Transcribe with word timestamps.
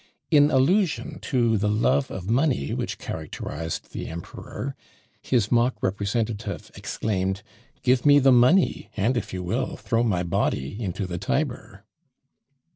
In 0.31 0.49
allusion 0.49 1.19
to 1.19 1.59
the 1.59 1.69
love 1.69 2.09
of 2.09 2.27
money 2.27 2.73
which 2.73 2.97
characterised 2.97 3.91
the 3.93 4.07
emperor, 4.07 4.75
his 5.21 5.51
mock 5.51 5.75
representative 5.79 6.71
exclaimed, 6.73 7.43
"Give 7.83 8.03
me 8.03 8.17
the 8.17 8.31
money, 8.31 8.89
and, 8.97 9.15
if 9.15 9.31
you 9.31 9.43
will, 9.43 9.77
throw 9.77 10.01
my 10.01 10.23
body 10.23 10.81
into 10.83 11.05
the 11.05 11.19
Tiber!" 11.19 11.85